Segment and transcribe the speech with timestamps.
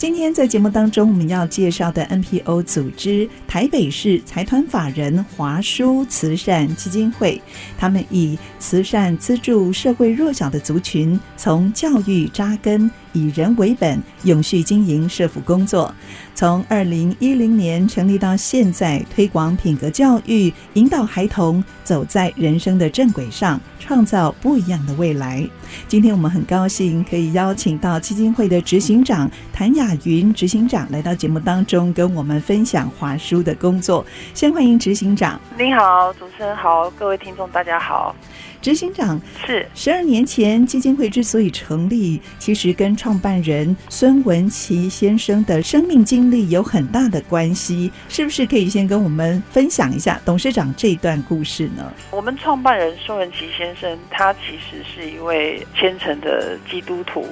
[0.00, 7.38] 今天在节目当中，我们要介绍的 NPO 组织台北市财团法人华书慈善基金会，
[7.76, 12.90] 他们以慈善资助社会弱小的族群，从教育扎根。
[13.12, 15.92] 以人为本，永续经营社福工作。
[16.32, 25.44] 从二零一零年成立到现在，推广品格教育，引导孩童走在人生的正轨上，创造不一样的未来。
[25.88, 34.04] 今天我们很高兴可以邀请到基金会的执行长谭雅云执行长来到节目当中，跟我们分享华书的工作。
[34.34, 35.40] 先欢迎执行长。
[35.56, 38.14] 您好，主持人好，各位听众大家好。
[38.62, 51.90] 执行长是十二年前基金会之所以成立，其实跟创办人孙文琪先生的生命经历有很大的关系，是不是可以先跟我们分享一下董事长这一段故事呢？
[52.10, 57.26] 我们创办人孙文琪先生，他其实是一位虔诚的基督徒，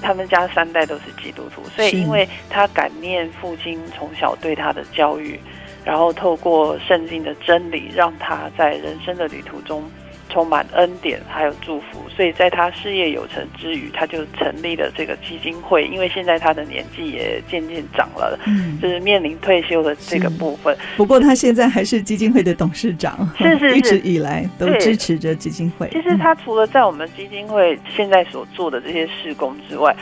[0.00, 5.38] 他们家三代都是基督徒，所以因为他感念父亲从小对他的教育，
[5.84, 9.82] 然后透过圣经的真理，让他在人生的旅途中。
[10.28, 15.86] 充满恩典，还有祝福，所以在他事业有成之余，他就成立了这个基金会。
[15.86, 20.76] 因为现在他的年纪也渐渐长了，嗯，就是面临退休的这个部分。
[20.96, 25.88] 不过他现在还是基金会的董事长，是是是，一直以来都支持着基金会。
[25.90, 29.94] 其实他除了在我们基金会现在所做的这些事工之外，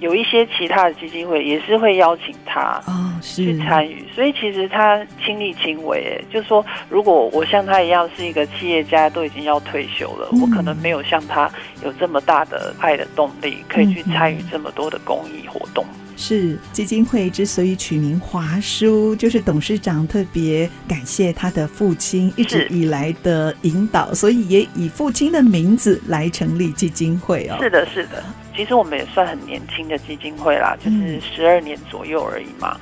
[0.00, 2.80] 有一些其他的基金会也是会邀请他
[3.22, 6.18] 去参与，所以其实他亲力亲为。
[6.18, 11.50] 哎，就是说，如果我像他一样是一个企业家，都已经要退休了，我可能没有像他
[11.82, 15.84] 有这么大的爱的动力，可以去参与这么多的公益活动。
[16.16, 27.56] 是基金会之所以取名华叔，就是董事长特别感谢他的父亲一直以来的引导，所以也以父亲的名字来成立基金会哦。
[27.60, 28.22] 是的，是的。
[28.56, 32.76] 其实我们也算很年轻的基金会啦，就是十二年左右而已嘛。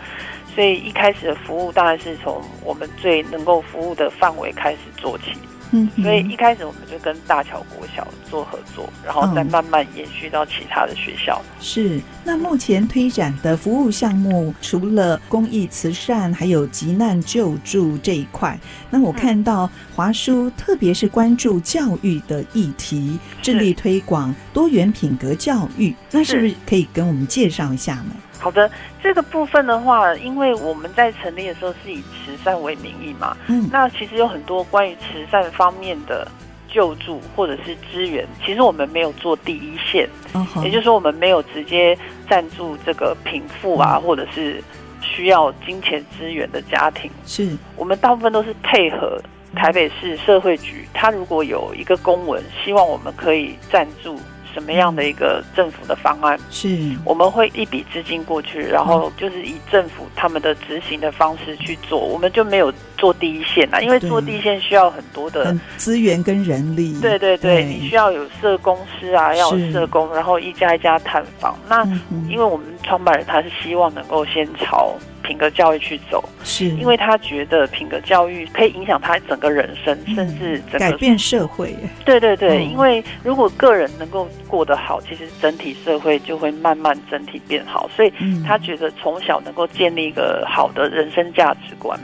[0.55, 5.33] 所以一开始的服务当然是从我们最能够服务的范围开始做起。
[5.73, 11.41] 嗯，所以一开始我们就跟大桥国小做合作，然后再慢慢延续到其他的学校。
[11.43, 18.59] 嗯、是，那目前推展的服务项目，除了公益慈善，还有急难救助这一块。
[18.91, 25.95] 那我看到华叔，特别是关注教育的议题，致力推广多元品格教育。
[26.11, 28.15] 那是不是可以跟我们介绍一下呢？
[28.43, 28.69] 好的，
[29.01, 36.27] 这个部分的话，因为我们在成立的时候是以慈善为名义嘛，嗯，那其实有很多关于慈善方面的
[36.69, 41.97] 救助或者是支援，其实我们没有做第一线，嗯，也就是说我们没有直接
[42.29, 44.61] 赞助这个贫富啊，或者是
[45.01, 49.23] 需要金钱支援的家庭，是我们大部分都是配合
[49.55, 54.19] 台北市社会局，他如果有一个公文，希望我们可以赞助。
[54.53, 56.39] 什么样的一个政府的方案？
[56.51, 56.69] 是
[57.05, 66.99] 我们会一笔资金过去，然后就是以政府他们的执行的方式去做，我们就没有做第一线啊，因为做第一线需要很多的资源跟人力。
[67.01, 71.57] 对对对，你需要有社工师啊，要有社工，然后一家一家探访。
[71.69, 71.85] 那
[72.29, 74.95] 因为我们创办人他是希望能够先朝。
[75.23, 81.75] 品格教育去走，是因为他觉得品格教育可以影响他整个人生，嗯、甚至整个改变社会。
[82.05, 87.89] 对对对、嗯，因为如果个人能够过得好，其实整体社会就会慢慢整体变好。
[87.97, 88.13] 所以
[88.47, 91.99] 他觉得从小能够建立一个好的人生价值观，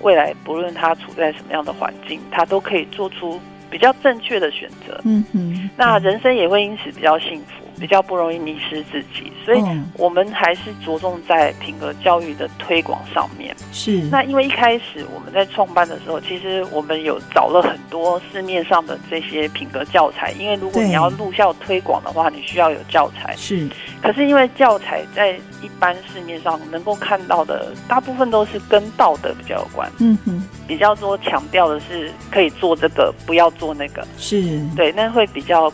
[0.00, 5.00] 未来不论他处在什么样的环境，他都可以做出比较正确的选择。
[5.04, 7.59] 嗯嗯，那人生也会因此比较幸福。
[7.80, 9.64] 比较不容易迷失自己，所以
[9.94, 13.56] 我们还是着重在品格教育的推广上面。
[13.72, 23.34] 是，那因为一开始我们在创办的时候，其实我们有找了很多市面上的这些品格教材，因为如果你要入校推广的话，你需要有教材。
[23.34, 23.66] 是，
[24.02, 25.32] 可是因为教材在
[25.62, 29.90] 一般市面上能够看到的，大部分都是跟道德比较有关。
[30.00, 34.06] 嗯哼，比较多强调的是可以做这个，不要做那个。
[34.18, 35.72] 是，对，那会比较。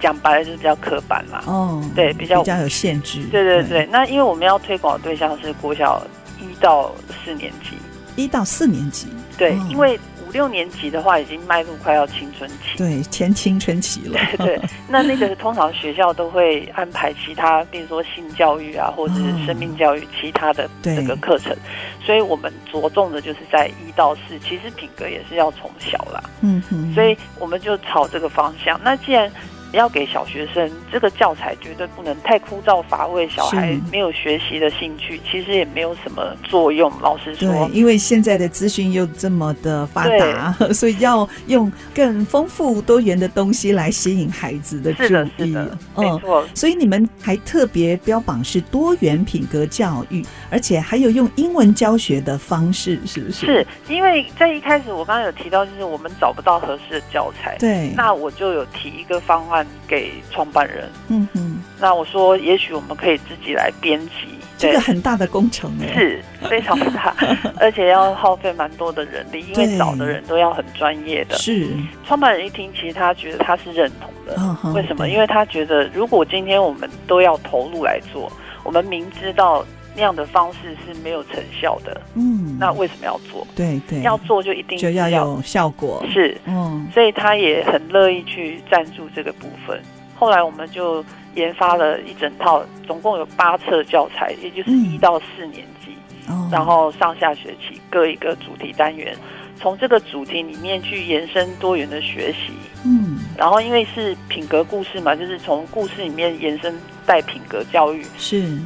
[0.00, 3.22] 讲白了就是比较刻板嘛，哦，对，比较比较有限制。
[3.30, 6.02] 对对对，对，那因为我们要推广的对象是国小
[6.40, 6.92] 一到
[7.24, 7.76] 四年级，
[8.16, 9.06] 一到四年级，
[9.36, 14.20] 对，哦、因为五六年级的话已经迈入快要青春期，对，前青春期了。
[14.36, 21.56] 对对， 那那个通常学校都会安排其他，比如说性教育啊，或者是生命教育其他的这个课程，
[22.04, 26.22] 所以我们着重的就是在一到四，其实品格也是要从小啦。
[26.42, 28.78] 嗯哼，所以我们就朝这个方向。
[28.84, 29.32] 那既然
[29.72, 36.90] 要给小学生这个教材绝对不能太枯燥乏味，小孩没有学习的兴趣，其实也没有什么作用。
[37.00, 45.06] 老实说，对，因为现在的资讯又这么的发达， 所以要用更丰富多元的东西来吸引孩子的注意。
[45.06, 46.46] 是的，是的，没错。
[46.54, 53.46] 所以你们还特别标榜是多元品格教育，而且还有用英文教学的方式，是不是？
[53.46, 67.14] 是因为在一开始我刚刚有提到，就是我们找不到合适的教材，对，那我就有提一个方案给创办人，嗯哼，那我说也许我们可以自己来编辑，这个很大的工程哎，是非常大，
[67.58, 71.36] 而且要耗费蛮多的人力，因为找的人都要很专业的。
[71.36, 71.68] 是。
[72.06, 75.08] 创办人一听，其实他觉得他是认同的，嗯，为什么？
[75.08, 78.30] 因为他觉得如果今天我们都要投入来做，
[78.62, 79.64] 我们明知道。
[79.98, 83.44] 那样的方式是没有成效的，嗯，那为什么要做？
[83.56, 89.82] 对对，要做就一定就要有效果，是，嗯，所以他也很乐意去赞助这个部分。
[90.14, 91.04] 后来我们就
[91.34, 95.90] 研发了一整套，总共有八册教材，也就是一到四年级，
[96.28, 99.16] 嗯，然后上下学期各一个主题单元，
[99.56, 102.52] 从这个主题里面去延伸多元的学习，
[102.84, 106.72] 嗯，然后因为是品格故事嘛，就是从故事里面延伸
[107.04, 108.56] 带品格教育，是。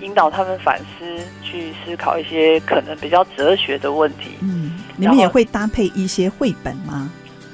[0.00, 1.04] 引导他们反思，
[1.42, 4.30] 去思考一些可能比较哲学的问题。
[4.40, 7.10] 嗯，你们也会搭配一些绘本吗？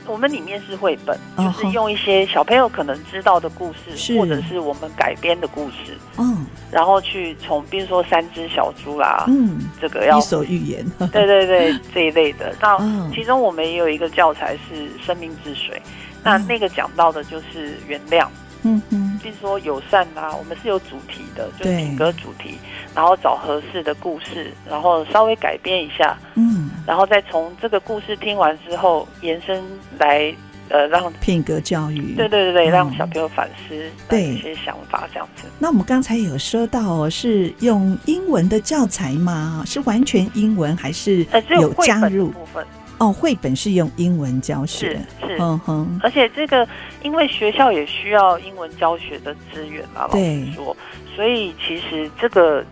[0.08, 5.98] 我们里面是绘本，就是用一些小朋友可能知道的故事，或者是我们改编的故事。
[6.16, 12.54] 嗯，然后去从，比如说三只小猪啦，嗯，这个要伊索寓言， 对对对，这一类的。
[12.60, 12.78] 那
[13.12, 15.82] 其中我们也有一个教材是生命之水，
[16.22, 18.28] 那那个讲到的就是原谅。
[18.66, 22.58] 嗯嗯，比如说友善啊，我们是有主题的，就是品格主题，
[22.94, 29.62] 然后找合适的故事，然后稍微改编一下，嗯，然后再从这个故事听完之后延伸
[29.98, 30.34] 来，
[30.68, 34.24] 呃，让品格教育，对对对对，嗯、让小朋友反思，对。
[34.24, 35.44] 一些想法这样子。
[35.58, 39.62] 那我们刚才有说到哦，是用英文的教材吗？
[39.64, 41.24] 是完全英文还是
[41.60, 42.28] 有加入？
[42.30, 42.66] 部分？
[42.98, 46.66] 哦，绘本是用英文教学，是是，嗯哼，而且这个
[47.02, 50.76] 因为学校也需要英文教学的资源嘛，老实说，
[51.14, 52.64] 所以其实这个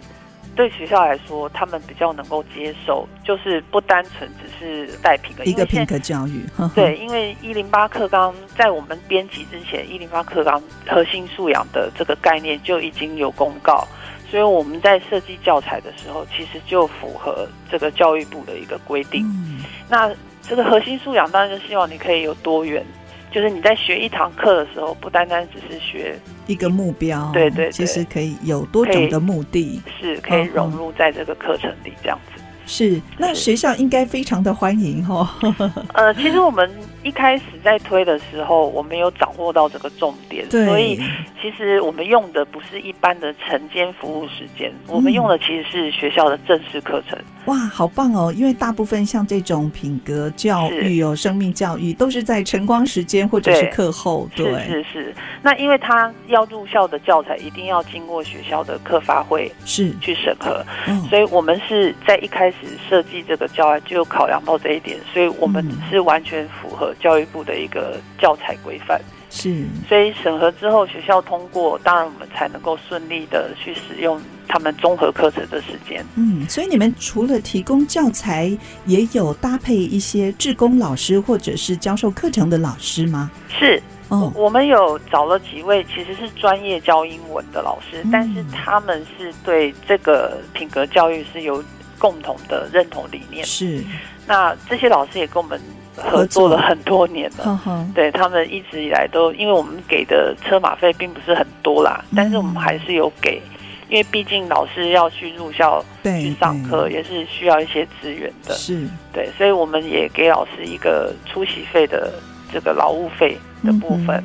[0.56, 6.42] 对学校来说，他们比较能够接受，就是不单纯只是带品格，一个品格教育，
[6.74, 13.86] 对，因为一零八课纲在我们编辑之前，一零八课纲核心素养的这个概念就已经有公告。
[14.34, 19.24] 所以我们在设计教材的时候，其实就符合这个教育部的一个规定。
[19.24, 20.10] 嗯，那
[20.42, 22.84] 这个核心素养当然就希望你可以有多元，
[23.30, 32.42] 就是你在学一堂课的时候，不单单只是学一个目标，对，对对，其实可以有多种的目的，是可以融入在这个课程里这样子。
[32.66, 35.28] 是，那学校应该非常的欢迎哦。
[35.94, 36.68] 呃，其实我们
[37.04, 40.96] 一开始在推的时候，我们有掌握到这个重点，所以
[41.40, 47.18] 其实我们用的不是一般的晨间服务时间，嗯，我们用的其实是学校的正式课程。
[47.44, 48.32] 哇，好棒哦！
[48.34, 55.14] 因为大部分像这种品格教育哦，生命教育都是在晨光时间或者是课后，对，对是是是。
[55.42, 62.56] 那因为他要入校的教材，一定要经过学校的课发会是去审核，嗯，所以我们是在一开始。
[62.88, 69.00] 设计这个教案就考量到这一点，所以我们是完全符合教育部的一个教材规范。
[69.30, 76.04] 是，所以审核之后学校通过，当然我们才能够顺利的去使用他们综合课程的时间。
[76.14, 83.30] 嗯，所以你们除了提供教材，也有搭配一些志工老师或者是教授课程的老师吗？
[83.48, 83.82] 是。
[84.08, 91.62] 哦，我们有找了几位其实是专业教英文的老师，嗯，但是他们是对这个品格教育是有。
[91.96, 93.82] 共同的认同理念是，
[94.26, 95.58] 那这些老师也跟我们
[95.96, 103.40] 合作了很多年了，对他们一直以来都，因为我们给的车马费并不是很多啦，嗯，但是我们还是有给，
[103.88, 108.86] 因为毕竟老师要去入校去上课，也是需要一些资源的，是。
[109.12, 112.12] 对，所以我们也给老师一个出席费的
[112.52, 114.24] 这个劳务费的部分，嗯，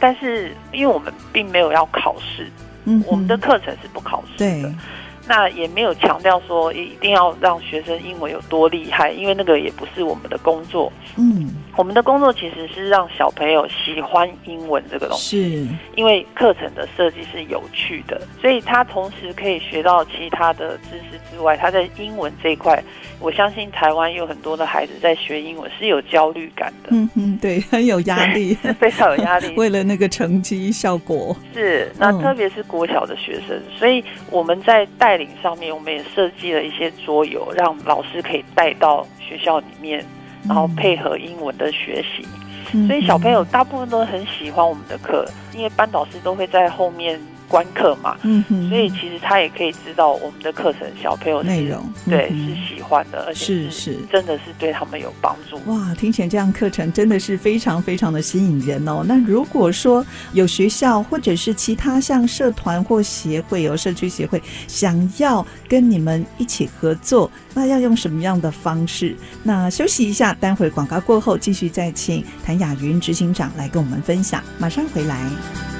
[0.00, 2.50] 但是因为我们并没有要考试，
[2.84, 4.72] 嗯，我们的课程是不考试的。
[5.30, 10.92] 那也没有强调说一定要让学生英文有多厉害，因为那个也不是我们的工作。
[11.16, 11.48] 嗯，
[11.80, 22.84] 我们的工作其实是让小朋友喜欢英文这个东西，是因为课程的设计是有趣的，所以他同时可以学到其他的知识之外，他在英文这一块，
[23.18, 26.90] 我相信台湾有很多的孩子在学英文是有焦虑感的。
[26.90, 31.34] 嗯嗯，对，很有压力， 非常有压力， 为了那个成绩效果。
[31.54, 35.30] 是，那特别是国小的学生，所以我们在带领。
[35.42, 40.04] 上面我们也设计了一些桌游，让老师可以带到学校里面，
[40.46, 42.26] 然后配合英文的学习。
[42.86, 47.20] 所以小朋友大部分都很喜欢我们的课，因为班导师都会在后面。
[47.50, 55.58] 观课嘛，嗯哼，所以其实他也可以知道我们的课程小朋友内容，对，是喜欢的，而且是是真的是对他们有帮助。
[55.66, 59.02] 哇，听起来这样课程真的是非常非常的吸引人哦。
[59.04, 69.16] 那如果说有学校或者是其他像社团或协会，有社区协会想要跟你们一起合作，那要用什么样的方式？
[69.42, 74.40] 那休息一下，待会广告过后继续再请谭雅云执行长来跟我们分享。
[74.58, 75.79] 马上回来。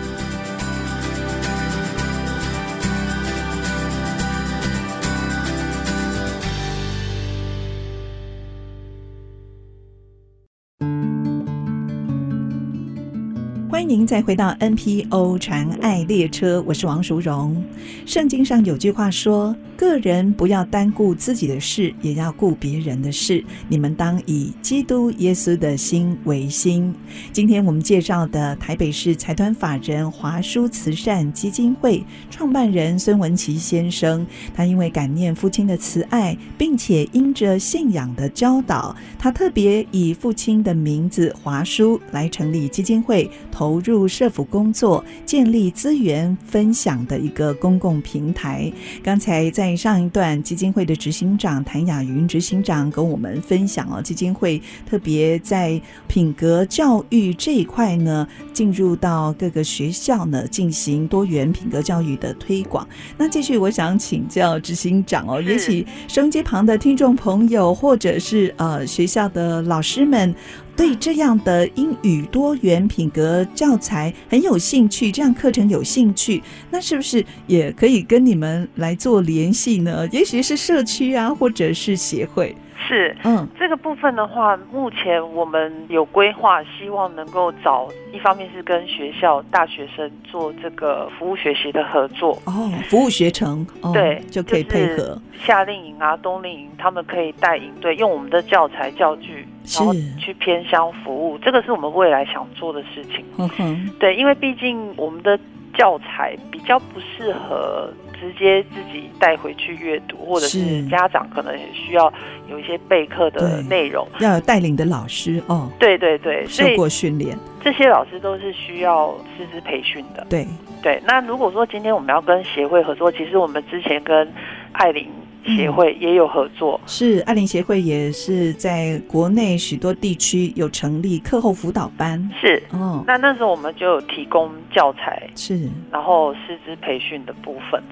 [13.90, 17.60] 您再回到 NPO 传爱列车，我是王淑荣。
[18.06, 23.44] 圣经上有句话说：“个人不要单顾自己的事，也要顾别人的事。
[23.66, 26.94] 你们当以基督耶稣的心为心。”
[27.34, 43.79] 今天我们介绍的台北市财团法人华书慈善基金会创办人孙文琦先生，他因为感念父亲的慈爱，并且因着信仰的教导，他特别以父亲的名字华书来成立基金会，投。
[43.80, 48.70] 投入社府工作，建立资源分享的一个公共平台。
[49.02, 62.86] 刚才在上一段，基金会的执行长谭雅云执行长跟我们分享哦，基金会特别在品格教育这一块呢，进入到各个学校呢，进行多元品格教育的推广。
[63.16, 70.34] 那继续，我想请教执行长哦，也许收音机旁的听众朋友，或者是呃学校的老师们。
[70.76, 80.08] 对这样的英语多元品格教材很有兴趣，这样课程有兴趣，那是不是也可以跟你们来做联系呢？
[80.10, 82.56] 也许是社区啊，或者是协会。
[82.88, 92.32] 是，嗯，这个部分的话，目前我们有规划，希望能够找一方面是跟学校大学生做这个服务学习的合作。
[92.46, 95.20] 哦，服务学程，哦、对，就可以配合。
[95.38, 99.46] 夏令营啊、冬令营，他们可以带营队，用我们的教材教具，
[99.76, 103.24] 然后去偏乡服务，这个是我们未来想做的事情。
[103.38, 105.38] 嗯哼，对，因为毕竟我们的
[105.74, 107.92] 教材比较不适合。
[108.20, 112.12] 直接自己带回去阅读，或者是家长可能也需要
[112.50, 115.70] 有一些备课的内容，要有带领的老师哦。
[115.78, 120.26] 对对对，受过训练，这些老师都是需要师资培训的。
[120.28, 120.46] 对。
[120.82, 124.26] 对，那如果说今天我们要跟协会合作，其实我们之前跟
[124.72, 125.06] 爱邻
[125.44, 132.30] 协会也有合作，嗯、是爱林协会也是在国内许多地区有成立课后辅导班。
[132.40, 132.62] 是。
[132.72, 137.82] 哦，那那时候我们就有提供教材，是，然后师资培训的部分。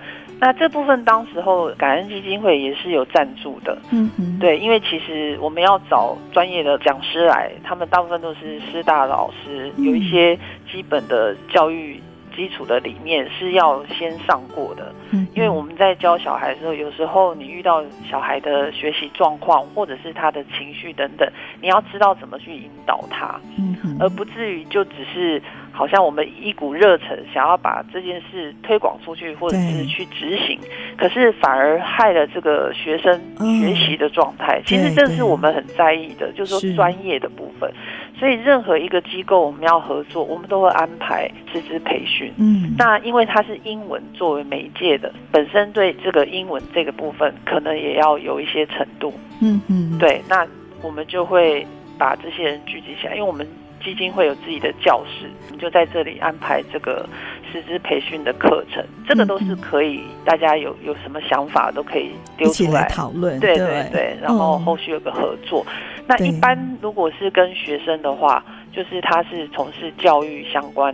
[0.41, 10.39] 那这部分当时候感恩基金会也是有赞助的，嗯嗯，对，因为其实我们要找专业的讲师来，他们大部分都是师大老师，有一些
[10.71, 12.01] 基本的教育
[12.39, 21.29] 基础的理念是要先上过的，嗯，因为我们在教小孩的时候，有时候你遇到小孩的学习状况或者是他的情绪等等，
[21.61, 25.43] 你要知道怎么去引导他，嗯，而不至于就只是。
[25.71, 30.59] 好像我们一股热忱，想要把这件事推广出去，或者是去执行，
[30.97, 33.17] 可是反而害了这个学生
[33.61, 34.61] 学习的状态。
[34.67, 37.73] 其实这是我们很在意的，就是说专业的部分。
[38.19, 42.33] 所以任何一个机构我们要合作，我们都会安排师资培训。
[42.37, 49.13] 嗯，那因为它是英文作为媒介的，本身对这个英文这个部分，可能也要有一些程度。
[49.41, 50.47] 嗯嗯，对，那
[50.83, 53.47] 我们就会把这些人聚集起来，因为我们。
[53.81, 57.09] 基金会有自己的教室，我们就在这里安排这个
[57.51, 63.39] 师资培训的课程，这个都是可以，大家有有什么想法都可以丢出来讨论。
[63.39, 65.65] 对对对，然后后续有个合作。
[66.09, 70.93] 那一般如果是跟学生的话，就是他是从事教育相关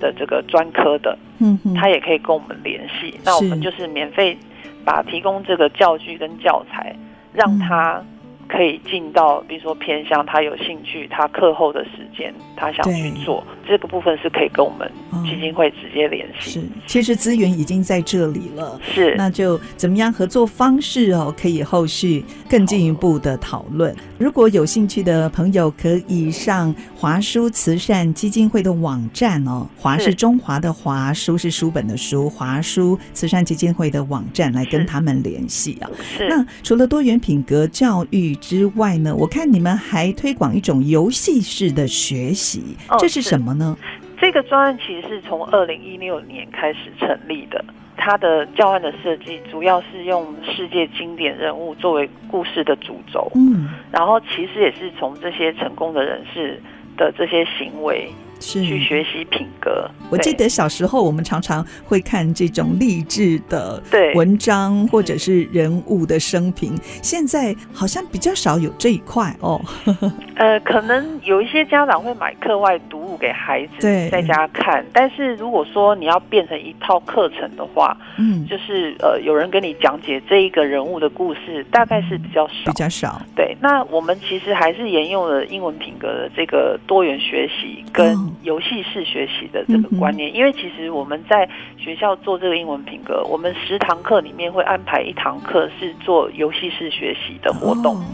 [0.00, 3.14] 的这个专科的，嗯，他也可以跟我们联系。
[3.22, 4.36] 那我们就是免费
[4.84, 6.96] 把提供这个教具跟教材，
[7.32, 8.02] 让他。
[8.48, 14.90] 可以进到，比如说偏向，他有兴趣，他课后的时间，他想去做这个部分，是可以跟我们
[15.24, 16.60] 基金会直接联系。
[16.60, 18.78] 是，其实资源已经在这里了。
[18.82, 21.34] 是，那就怎么样合作方式哦？
[21.36, 23.94] 可以后续更进一步的讨论。
[24.18, 29.66] 如果有兴趣的朋友，可以上华书慈善基金会的网站哦。
[29.76, 35.90] 华是中华的华，书是书本的书，华书慈善基金会的网站来跟他们联系啊。
[36.00, 36.28] 是。
[36.28, 38.33] 那除了多元品格教育。
[38.36, 43.76] 之外呢，我看你们还推广一种游戏式的学习，这是什么呢？
[44.20, 47.62] 这个专案其实是从二零一六年开始成立的，
[47.96, 56.62] 它的教案的设计主要是用世界经典人物作为故事的主轴，嗯，然后其实也是从这些成功的人士
[56.96, 58.10] 的这些行为。
[58.44, 59.90] 是去学习品格。
[60.10, 63.82] 我记得小时候我们常常会看这种励志的
[64.14, 66.76] 文章，或者是人物的生平。
[67.02, 69.60] 现在好像比较少有这一块哦。
[70.36, 83.22] 呃，可能有一些家长会买课外读物给孩子在家看，但是如果说你要变成一套课程的话，嗯，就是呃，有人跟你讲解这一个人物的故事，大概是比较少，比较少。
[83.34, 88.33] 对，那我们其实还是沿用了英文品格的这个多元学习跟。
[88.42, 98.04] 游戏式学习的这个观念，嗯，因为其实我们在学校做这个英文品格，我们十堂课里面会安排一堂课是做游戏式学习的活动，哦，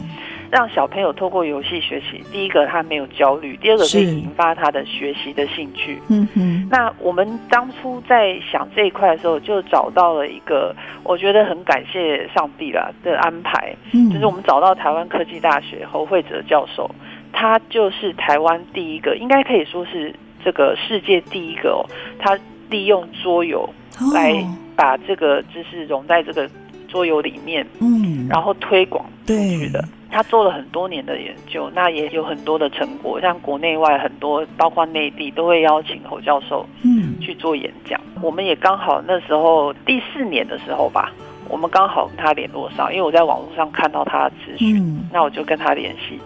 [0.51, 2.23] 让小朋友透过游戏学习。
[2.33, 6.01] 第一个，他没有焦虑；第二个，可以引发他的学习的兴趣。
[6.09, 6.69] 嗯嗯。
[6.71, 10.75] 那我们当初在想这一块的时候，就找到了一个，
[11.05, 16.91] 我觉得很感谢上帝啦的安排，嗯，就是我们找到台湾科技大学侯惠哲教授。
[17.41, 21.81] 他就是台湾第一个，应该可以说是这个世界第一个哦。
[22.19, 23.67] 他利用桌游
[24.13, 26.47] 来把这个知识融在这个
[26.87, 29.83] 桌游里面，嗯，然后推广出去的。
[30.11, 37.99] 他做了很多年的研究，那也有很多的成果，像国内外很多，包括内地都会邀请侯教授，嗯，去做演讲。
[38.21, 41.11] 我们也刚好那时候第四年的时候吧，
[41.49, 46.21] 我们刚好跟他联络上，因为我在网络上看到他的资讯，那我就跟他联系。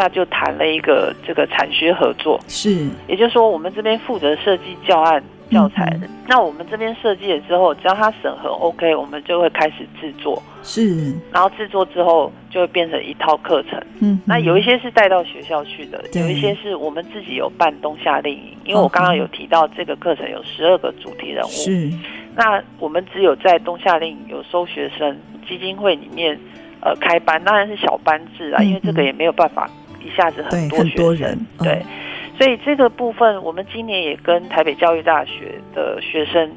[0.00, 21.90] 那就谈了一个这个产学合作，是，也就是说，我们这边负责设计教案教材，嗯，那我们这边设计了之后，只要他审核 OK，我们就会开始制作，是，然后制作之后就会变成一套课程，嗯，那有一些是带到学校去的，有一些是我们自己有办冬夏令营，因为我刚刚有提到这个课程有十二个主题人物，是，
[22.36, 26.38] 那我们只有在冬夏令营有收学生，基金会里面
[26.82, 29.68] 呃开班，当然是小班制啊，因为这个也没有办法。
[30.02, 36.50] 一下子很多学生，对，很多人，对，嗯，所以这个部分，我们今年也跟台北教育大学的学生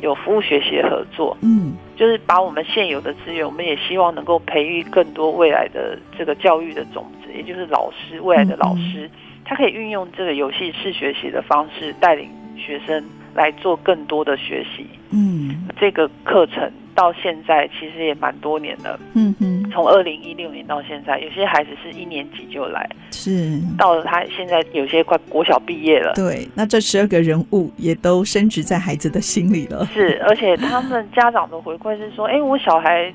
[0.00, 9.10] 有服务学习的合作，嗯，就是把我们现有的资源，我们也希望能够培育更多未来的这个教育的种子，也就是老师，未来的老师，嗯，
[9.44, 13.02] 他可以运用这个游戏式学习的方式，带领学生
[13.34, 16.70] 来做更多的学习，嗯，这个课程。
[16.94, 23.60] 到现在其实也蛮多年了，嗯哼，从二零一六年到现在，有些孩子是一年级就来，是。
[23.76, 33.12] 到了他现在有些快国小毕业了，对，那这十二个人物也都深植在孩子的心里了，是，而且他们家长的回馈是说，哎，我小孩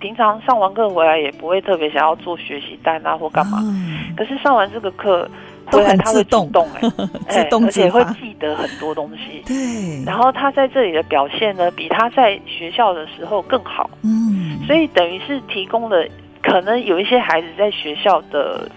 [0.00, 5.28] 平常上完课回来也不会特别想要做学习单啊或干嘛，嗯，可是上完这个课。
[5.70, 6.80] 都很自动，哎，
[7.28, 9.42] 自动，而且会记得很多东西。
[9.46, 13.88] 对，然后他在这里的表现呢，比他在学校的时候更好。
[14.02, 16.06] 嗯，所以等于是提供了，
[16.42, 18.70] 可能有一些孩子在学校的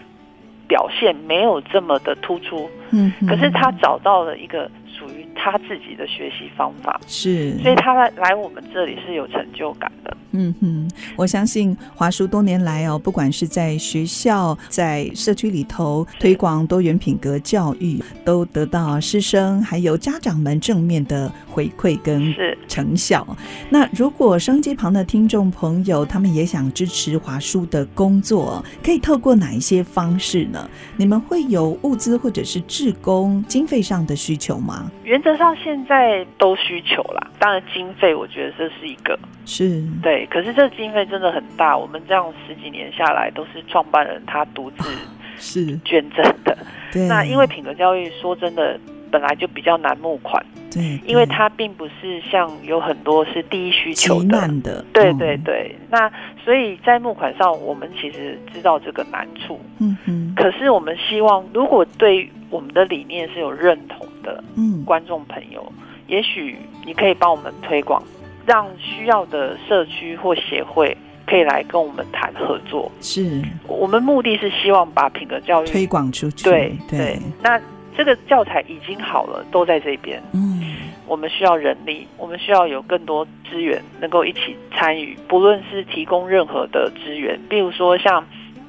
[0.68, 2.70] 表现没有这么的突出。
[2.92, 10.16] 嗯，可是他找到了一个属于他自己的学习方法，是，所以他来来我们这里是有成就感的。
[10.34, 22.34] 嗯哼，我相信华叔多年来哦，不管是在学校、在社区里头推广多元品格教育，都得到师生还有家长们正面的回馈跟
[22.68, 23.28] 成效。
[23.70, 30.70] 那如果收音机旁的听众朋友，他们也想支持华叔的工作，可以透过哪一些方式呢？
[30.98, 34.90] 你们会有物资或者是志工经费上的需求吗？
[35.04, 40.26] 原则上现在都需求啦，当然经费我觉得这是一个是对。
[40.28, 44.90] 可是这个经费真的很大，我们这样十几年下来都是创办人他独自
[45.38, 46.58] 是捐赠的。
[46.94, 48.80] 对，那因为品格教育说真的
[49.12, 55.76] 本来就比较难募款，对，因为它并不是像有很多是第一需求的，的对对对。
[55.90, 56.12] 那
[56.44, 59.60] 所以在募款上，我们其实知道这个难处。
[59.80, 60.34] 嗯哼。
[60.36, 65.72] 可是我们希望，如果对我们的理念是有认同的，嗯，观众朋友，
[66.08, 68.02] 也许你可以帮我们推广。
[68.44, 76.46] 让需要的社区或协会可以来跟我们谈合作，是我们目的是希望把品格教育推广出去。
[76.46, 77.62] 对对，对，那
[77.96, 80.20] 这个教材已经好了，都在这边。
[80.34, 80.60] 嗯，
[81.12, 88.24] 我们需要人力，我们需要有更多资源能够一起参与，不论是提供任何的资源，比如说像。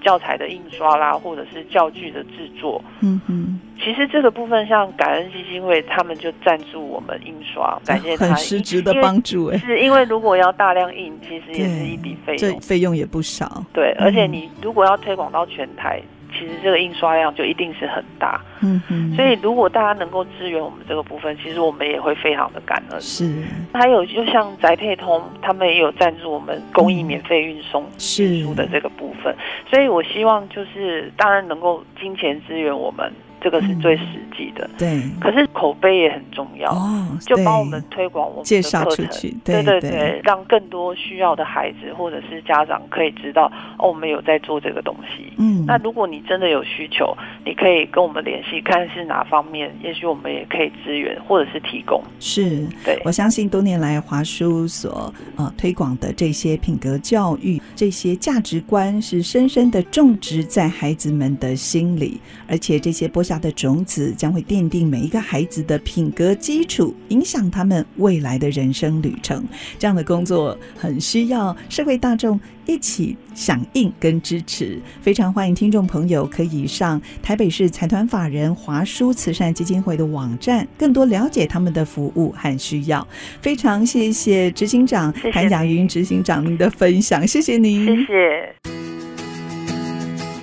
[0.04, 9.46] 教材的印刷啦，或者是教具的制作，嗯嗯，其实这个部分像感恩基金会，他们就赞助我们印刷，感谢他很实质的帮助。
[9.46, 13.64] 哎，是因为如果要大量印，其实也是一笔费用，这费用也不少。
[13.72, 16.02] 对，而且你如果要推广到全台。
[16.32, 23.00] 其实这个印刷量就一定是很大，嗯嗯，所以如果大家能够支援我们这个部分，其实我们也会非常的感恩。
[23.00, 23.42] 是，
[23.72, 29.34] 还有就像宅配通，他们也有赞助我们公益免费运送书的这个部分，
[29.68, 34.04] 所以我希望就是当然能够金钱支援我们，这个是最实
[34.36, 34.70] 际的。
[34.78, 45.32] 对，可是口碑也很重要哦，就帮我们推广我们的介绍出去，对对对，让更多需要的孩子或者是家长可以知道哦，我们有在做这个东西。
[45.38, 52.02] 嗯，那如果你真的有需求，你可以跟我们联系，看是哪方面，也许我们也可以支援或者是提供。
[52.20, 69.42] 是，对，我相信多年来华书所呃推广的这些品格教育、这些价值观，是深深的种植在孩子们的心里，而且这些播下的种子将会奠定每一个孩子的品格基础，影响他们未来的人生旅程。
[69.78, 74.78] 这样的工作很需要社会大众一起响应跟支持。
[75.00, 83.06] 非常欢迎听众朋友可以上台北市财团法人华书慈善基金会的网站，更多了解他们的服务和需要。
[83.40, 88.54] 非常谢谢执行长谭雅云执行长您的分享，谢谢您，谢谢。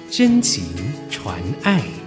[0.10, 0.64] 真情
[1.12, 1.99] 传爱。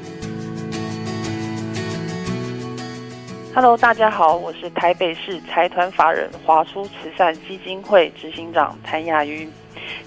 [3.54, 9.46] Hello，大家好，我是台北市财团法人华书慈善基金会执行长谭雅云。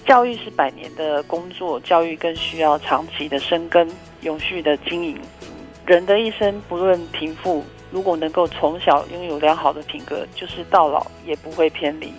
[0.04, 3.88] 教育是百年的工作，教育更需要长期的深耕、
[4.22, 5.16] 永续的经营。
[5.86, 12.12] 人的一生不论贫富，如果能够从小拥有良好的品格，就是到老也不会偏离。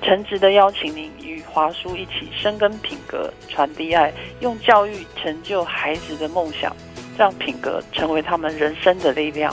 [0.00, 6.72] 诚挚的邀请您与华书一起深耕品格，传递爱，用教育成就孩子的梦想，
[7.16, 9.52] 让品格成为他们人生的力量。